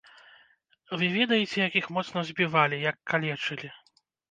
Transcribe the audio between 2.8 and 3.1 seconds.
як